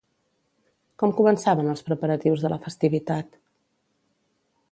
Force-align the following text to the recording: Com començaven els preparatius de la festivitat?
Com 1.03 1.13
començaven 1.17 1.69
els 1.75 1.85
preparatius 1.91 2.45
de 2.47 2.51
la 2.55 2.59
festivitat? 2.65 3.39